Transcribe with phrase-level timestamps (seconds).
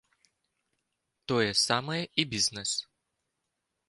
[1.31, 2.71] Тое самае і бізнес.